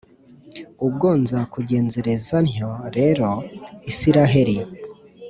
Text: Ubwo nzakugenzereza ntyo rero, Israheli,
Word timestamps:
Ubwo 0.87 1.07
nzakugenzereza 1.21 2.37
ntyo 2.49 2.71
rero, 2.97 3.29
Israheli, 3.91 4.57